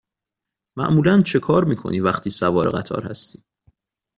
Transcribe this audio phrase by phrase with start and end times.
[0.77, 3.43] معمولا چکار می کنی وقتی سوار قطار هستی؟